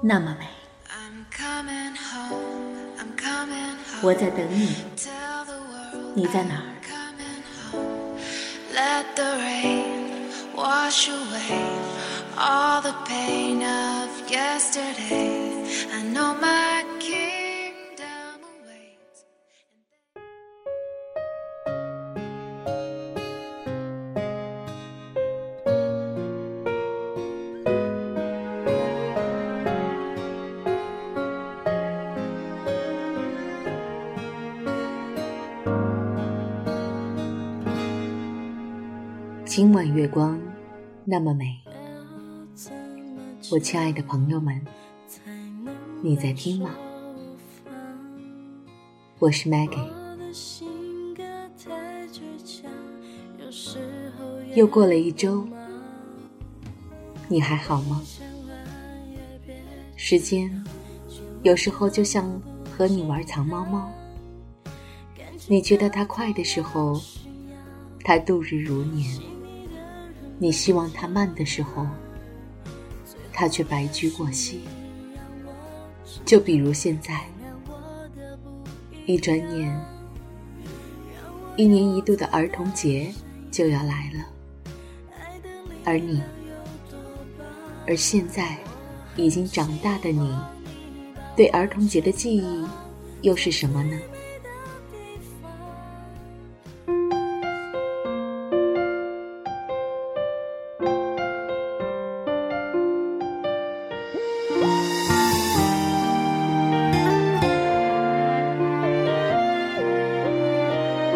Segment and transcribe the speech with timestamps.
[0.00, 0.46] 那么美，
[4.00, 4.76] 我在等你，
[6.14, 6.62] 你在哪儿？
[39.58, 40.40] 今晚月光
[41.04, 41.58] 那么美，
[43.50, 44.64] 我亲爱的朋友们，
[46.00, 46.76] 你在听吗？
[49.18, 49.84] 我是 Maggie。
[54.54, 55.44] 又过了一周，
[57.26, 58.00] 你还好吗？
[59.96, 60.64] 时间
[61.42, 63.90] 有时候就像和你玩藏猫猫，
[65.48, 67.02] 你觉得它快的时候，
[68.04, 69.20] 它度日如年。
[70.38, 71.86] 你希望它慢的时候，
[73.32, 74.60] 它却白驹过隙。
[76.24, 77.24] 就比如现在，
[79.04, 79.84] 一转眼，
[81.56, 83.12] 一年一度的儿童节
[83.50, 84.24] 就要来了，
[85.84, 86.22] 而你，
[87.86, 88.56] 而现在
[89.16, 90.36] 已经长大的你，
[91.34, 92.64] 对儿童节的记忆
[93.22, 93.98] 又是什么呢？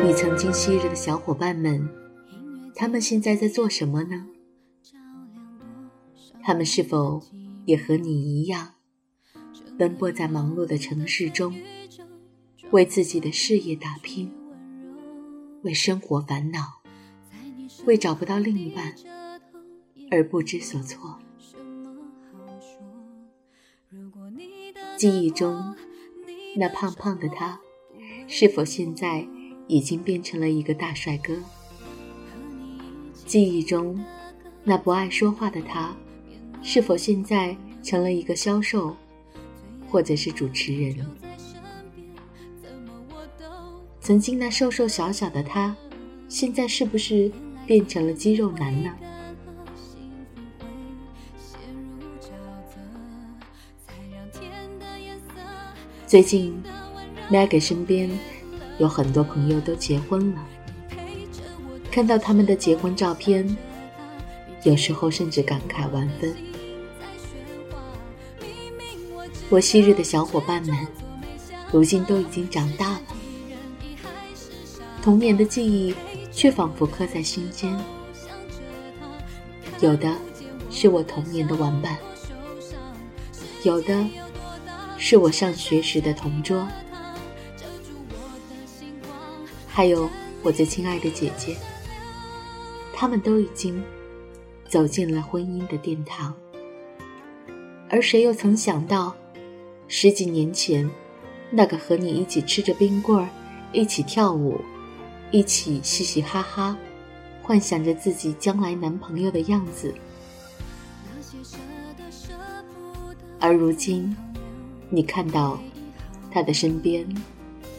[0.00, 1.88] 你曾经昔日的小伙伴们，
[2.74, 4.26] 他们现在在做什么呢？
[6.42, 7.22] 他们是否
[7.66, 8.74] 也和你一样，
[9.76, 11.54] 奔波在忙碌的城市中，
[12.70, 14.32] 为自己的事业打拼，
[15.62, 16.80] 为生活烦恼，
[17.84, 18.94] 为找不到另一半
[20.10, 21.18] 而不知所措？
[24.96, 25.74] 记忆中
[26.56, 27.60] 那胖胖的他，
[28.26, 29.28] 是否现在？
[29.68, 31.34] 已经变成了一个大帅哥。
[33.24, 34.02] 记忆中，
[34.64, 35.94] 那不爱说话的他，
[36.62, 38.96] 是否现在成了一个销售，
[39.88, 41.06] 或者是主持人？
[44.00, 45.76] 曾经那瘦瘦小小的他，
[46.28, 47.30] 现在是不是
[47.66, 48.90] 变成了肌肉男呢？
[56.06, 56.58] 最近
[57.30, 58.10] ，Maggie 身边。
[58.78, 60.46] 有很多朋友都结婚了，
[61.90, 63.56] 看到他们的结婚照片，
[64.62, 66.34] 有时候甚至感慨万分。
[69.50, 70.76] 我昔日的小伙伴们，
[71.72, 73.02] 如今都已经长大了，
[75.02, 75.94] 童年的记忆
[76.30, 77.76] 却仿佛刻在心间。
[79.80, 80.14] 有的
[80.70, 81.96] 是我童年的玩伴，
[83.64, 84.06] 有的
[84.96, 86.68] 是我上学时的同桌。
[89.78, 90.10] 还有
[90.42, 91.56] 我最亲爱的姐姐，
[92.92, 93.80] 他们都已经
[94.66, 96.34] 走进了婚姻的殿堂，
[97.88, 99.14] 而谁又曾想到，
[99.86, 100.90] 十几年前，
[101.52, 103.28] 那个和你一起吃着冰棍儿，
[103.72, 104.60] 一起跳舞，
[105.30, 106.76] 一起嘻嘻哈哈，
[107.40, 109.94] 幻想着自己将来男朋友的样子，
[113.38, 114.16] 而如今，
[114.90, 115.56] 你看到
[116.32, 117.06] 他的身边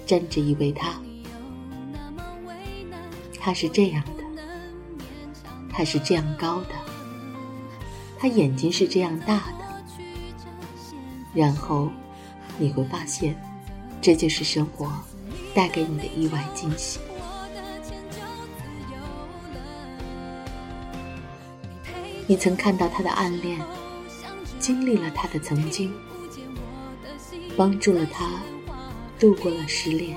[0.06, 0.97] 站着一位他。
[3.39, 4.24] 他是这样的，
[5.71, 6.75] 他是这样高的，
[8.18, 9.65] 他眼睛是这样大的，
[11.33, 11.89] 然后
[12.57, 13.36] 你会发现，
[14.01, 14.91] 这就是生活
[15.53, 17.00] 带给你的意外惊喜。
[22.27, 23.59] 你曾看到他的暗恋，
[24.59, 25.92] 经历了他的曾经，
[27.57, 28.30] 帮助了他
[29.18, 30.15] 度过了失恋，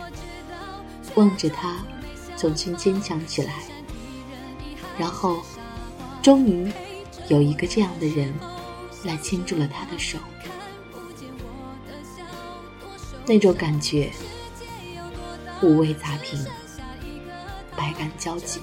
[1.14, 1.76] 望着他。
[2.42, 3.62] 重新坚强起来，
[4.98, 5.40] 然后，
[6.20, 6.72] 终于
[7.28, 8.34] 有一个这样的人
[9.04, 10.18] 来牵住了他的手，
[13.24, 14.10] 那种感觉，
[15.62, 16.44] 五味杂评，
[17.76, 18.60] 百感交集。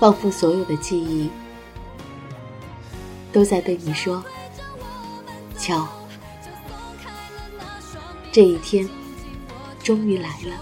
[0.00, 1.28] 仿佛所有的记忆
[3.30, 4.24] 都在对你说
[5.58, 5.86] ：“瞧，
[8.36, 8.86] 这一天
[9.82, 10.52] 终于来了。”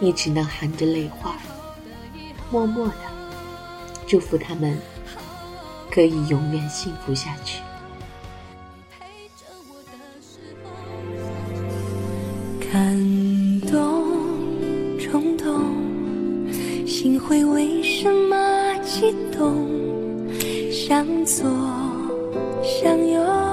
[0.00, 1.36] 你只能含着泪花，
[2.50, 2.94] 默默的
[4.06, 4.78] 祝福他们
[5.90, 7.60] 可以永远幸福下去。
[12.72, 15.60] 感动，冲动，
[16.86, 19.68] 心会为什么激动？
[20.72, 21.50] 向左，
[22.62, 23.45] 向右，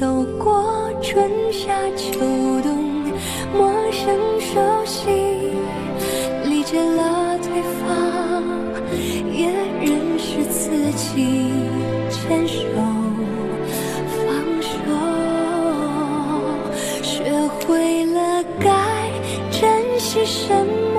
[0.00, 2.18] 走过春夏秋
[2.62, 2.92] 冬。
[3.56, 5.08] 陌生熟悉，
[6.44, 7.48] 理解了对
[7.78, 8.42] 方，
[9.32, 9.46] 也
[9.80, 11.52] 认识自己，
[12.10, 12.58] 牵手
[14.26, 14.26] 放
[14.60, 14.74] 手，
[17.02, 17.30] 学
[17.64, 18.68] 会了该
[19.52, 19.60] 珍
[20.00, 20.52] 惜什
[20.92, 20.93] 么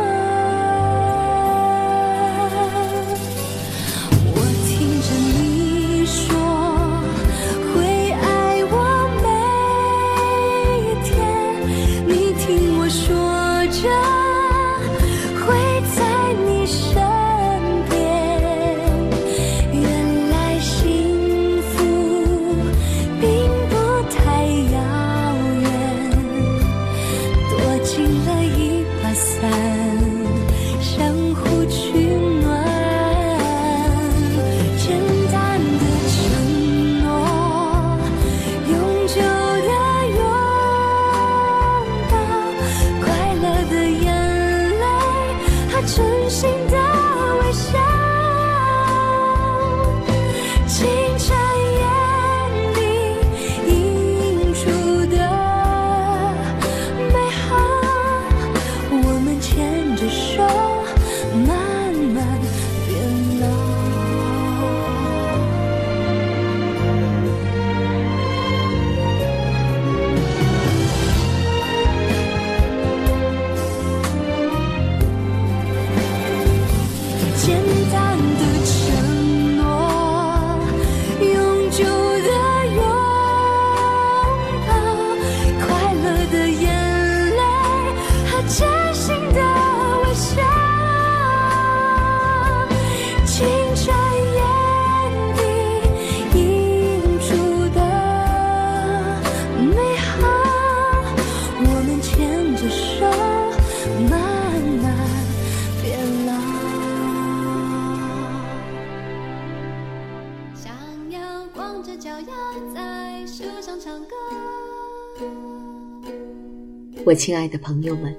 [117.05, 118.13] 我亲爱的朋友们，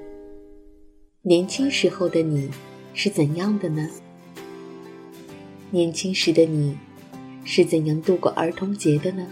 [1.21, 2.49] 年轻时候的你
[2.95, 3.87] 是怎样的呢？
[5.69, 6.75] 年轻时的你
[7.43, 9.27] 是怎样度过儿童节的呢？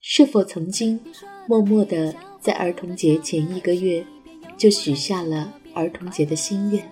[0.00, 1.00] 是否曾经
[1.48, 4.06] 默默的在儿童节前一个月
[4.56, 6.88] 就许下了儿童节的心愿，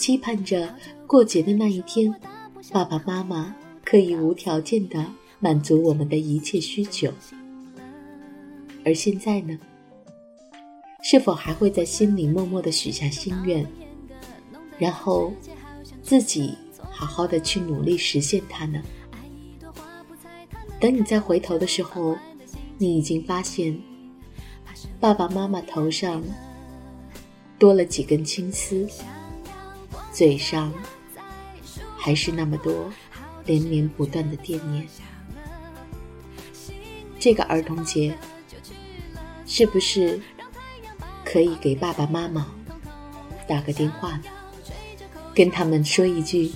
[0.00, 0.74] 期盼着
[1.06, 2.10] 过节的那一天，
[2.72, 3.54] 爸爸妈妈
[3.84, 5.04] 可以无条件的。
[5.42, 7.10] 满足我们的一切需求，
[8.84, 9.58] 而现在呢？
[11.02, 13.66] 是否还会在心里默默的许下心愿，
[14.78, 15.32] 然后
[16.02, 16.54] 自己
[16.90, 18.82] 好好的去努力实现它呢？
[20.78, 22.18] 等你再回头的时候，
[22.76, 23.80] 你已经发现，
[25.00, 26.22] 爸爸妈妈头上
[27.58, 28.86] 多了几根青丝，
[30.12, 30.72] 嘴上
[31.96, 32.90] 还是那么多
[33.44, 34.86] 连绵不断的惦念。
[37.18, 38.16] 这个儿童节，
[39.46, 40.20] 是不是
[41.24, 42.46] 可以给爸爸妈妈
[43.46, 44.20] 打个电话？
[45.34, 46.52] 跟他们说一句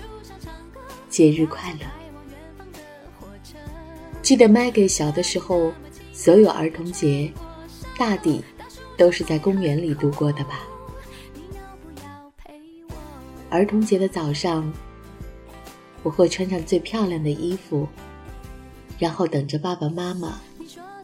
[1.08, 1.87] 节日快乐。
[4.20, 5.73] 记得 Maggie 小的时候，
[6.12, 7.32] 所有儿童节
[7.96, 8.42] 大抵
[8.96, 10.61] 都是在公园里度过的吧。
[13.54, 14.73] 儿童节的早上，
[16.02, 17.87] 我会穿上最漂亮的衣服，
[18.99, 20.40] 然后等着爸爸妈妈。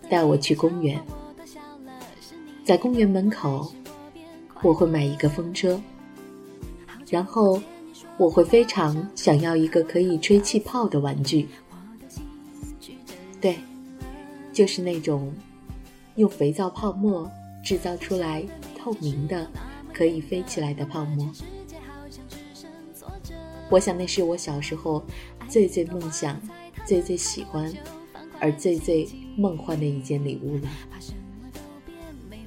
[0.08, 1.00] 带我去公园，
[2.64, 3.72] 在公园门口，
[4.62, 5.80] 我会买一个风车，
[7.08, 7.62] 然后
[8.18, 11.48] 我会非常想要一个可以吹气泡的玩具。
[13.40, 13.60] 对，
[14.52, 15.32] 就是那种
[16.16, 17.30] 用肥皂泡沫
[17.62, 18.44] 制造出来
[18.76, 19.48] 透明的、
[19.94, 21.30] 可以飞起来的泡沫。
[23.70, 25.02] 我想那是我小时候
[25.48, 26.40] 最最梦想、
[26.84, 27.72] 最最喜欢，
[28.40, 30.62] 而最最梦幻的一件礼物了。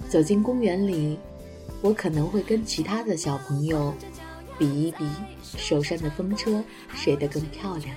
[0.09, 1.17] 走进公园里，
[1.81, 3.93] 我可能会跟其他的小朋友
[4.59, 5.07] 比一比
[5.41, 6.61] 手上的风车
[6.93, 7.95] 谁的更漂亮，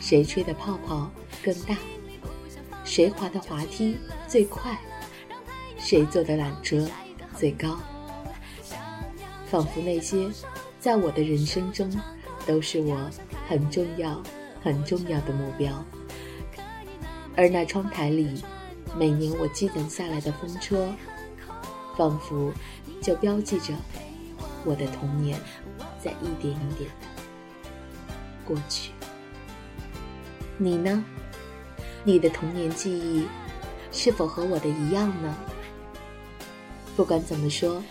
[0.00, 1.10] 谁吹的泡泡
[1.44, 1.76] 更大，
[2.84, 4.76] 谁滑的滑梯最快，
[5.76, 6.88] 谁坐的缆车
[7.36, 7.78] 最高。
[9.46, 10.26] 仿佛那些
[10.80, 11.90] 在我的人生中。
[12.46, 13.10] 都是我
[13.48, 14.22] 很重要、
[14.62, 15.84] 很重要的目标，
[17.36, 18.42] 而那窗台里
[18.96, 20.92] 每年我积攒下来的风车，
[21.96, 22.52] 仿佛
[23.00, 23.74] 就标记着
[24.64, 25.38] 我的童年
[26.02, 27.36] 在一点一点的
[28.44, 28.92] 过去。
[30.58, 31.04] 你呢？
[32.02, 33.26] 你的童年记忆
[33.92, 35.36] 是否和我的一样呢？
[36.96, 37.82] 不管怎么说，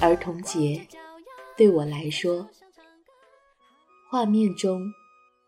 [0.00, 0.86] 儿童节
[1.56, 2.48] 对我来说。
[4.10, 4.94] 画面中，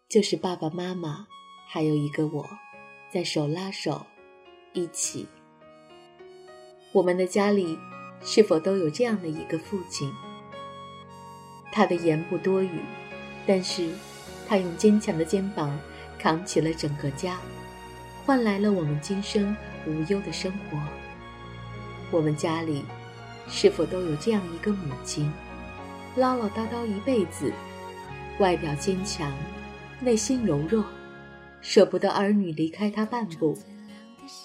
[0.07, 1.27] 就是爸爸妈妈，
[1.67, 2.47] 还有一个我，
[3.11, 4.05] 在手拉手，
[4.75, 5.27] 一起。
[6.93, 7.79] 我们的家里
[8.21, 10.13] 是否都有这样的一个父亲？
[11.73, 12.81] 他的言不多语，
[13.47, 13.91] 但是
[14.47, 15.81] 他用坚强的肩膀
[16.19, 17.39] 扛起了整个家，
[18.27, 20.79] 换来了我们今生无忧的生活。
[22.11, 22.85] 我们家里
[23.49, 25.33] 是否都有这样一个母亲，
[26.15, 27.51] 唠唠叨叨一辈子？
[28.41, 29.31] 外表坚强，
[30.01, 30.83] 内心柔弱，
[31.61, 33.55] 舍不得儿女离开他半步，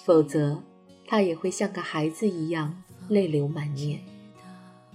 [0.04, 0.62] 否则
[1.06, 4.02] 他也会像个孩子一样泪流满面。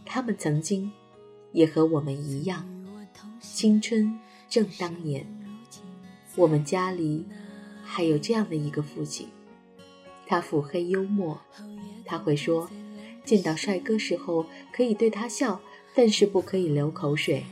[0.06, 0.92] 他们曾经
[1.52, 2.64] 也和我们一样，
[3.40, 5.26] 青春正当年。
[6.36, 7.26] 我们家里
[7.84, 9.30] 还有这样的一个父亲，
[10.28, 11.42] 他腹黑幽默，
[12.06, 12.70] 他会说，
[13.26, 15.60] 见到帅哥时候可以对他笑，
[15.96, 17.44] 但是不可以流口水。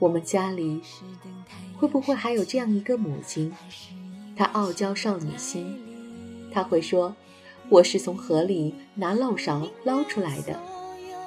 [0.00, 0.80] 我们家里
[1.78, 3.52] 会不会还有这样一个母亲？
[4.34, 5.78] 她傲娇少女心，
[6.50, 7.14] 她会说
[7.68, 10.58] ：“我是从河里拿漏勺捞出来的，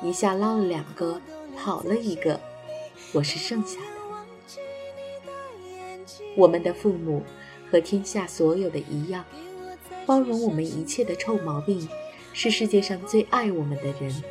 [0.01, 1.21] 一下捞了两个，
[1.55, 2.41] 跑了一个，
[3.13, 3.85] 我是剩下的。”
[6.35, 7.21] 我们的父母
[7.69, 9.23] 和天下所有的一样，
[10.07, 11.87] 包容我们一切的臭毛病，
[12.33, 14.23] 是世界上最爱我们的人。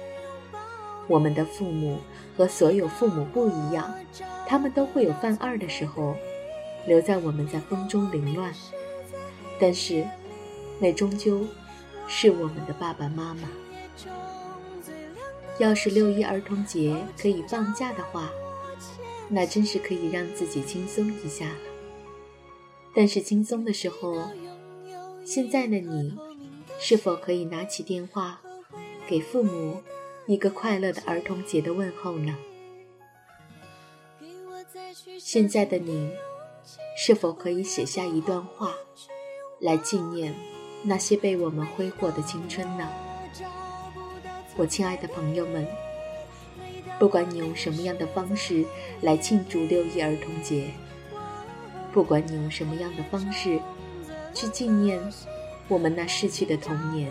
[1.07, 2.01] 我们的父母
[2.37, 3.95] 和所有父母不一样。
[4.47, 6.15] 他们都会有犯二的时候，
[6.87, 8.53] 留在我们在风中凌乱。
[9.59, 10.05] 但是，
[10.79, 11.47] 那终究
[12.07, 13.49] 是我们的爸爸妈妈。
[15.59, 18.31] 要是六一儿童节可以放假的话，
[19.29, 21.57] 那真是可以让自己轻松一下了。
[22.95, 24.29] 但是轻松的时候，
[25.25, 26.19] 现在的你，
[26.79, 28.41] 是否可以拿起电话，
[29.07, 29.81] 给父母
[30.27, 32.37] 一个快乐的儿童节的问候呢？
[35.19, 36.11] 现在的你，
[36.97, 38.73] 是否可以写下一段话，
[39.59, 40.33] 来纪念
[40.85, 42.89] 那些被我们挥霍的青春呢？
[44.57, 45.67] 我亲爱的朋友们，
[47.01, 48.65] 不管你用什么样的方式
[49.01, 50.71] 来庆祝六一儿童节，
[51.93, 53.59] 不管你用什么样的方式
[54.33, 55.01] 去纪念
[55.67, 57.11] 我们那逝去的童年，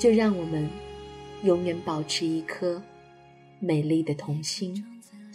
[0.00, 0.66] 就让我们
[1.44, 2.82] 永远保持一颗
[3.58, 4.82] 美丽的童心。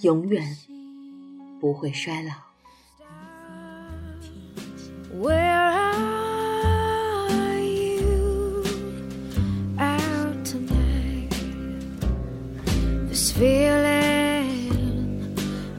[0.01, 0.57] 永远
[1.59, 2.33] 不会衰老。
[13.37, 14.71] Feeling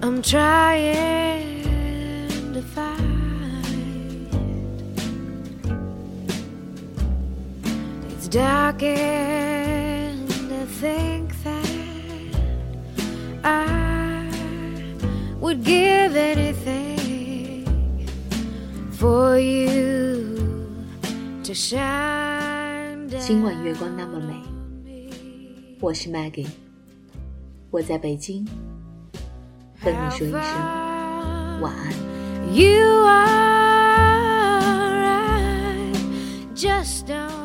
[0.02, 1.25] I'm trying
[8.75, 11.65] It's dark and I think that
[13.45, 14.25] I
[15.39, 17.65] would give anything
[18.91, 20.35] for you
[21.45, 24.35] to shine 今晚月光那么美，
[25.79, 26.49] 我是 Maggie，
[27.69, 28.45] 我在北京，
[29.79, 30.41] 和你说一声
[31.61, 31.93] 晚安。
[32.53, 33.31] You are
[36.53, 37.44] just don't know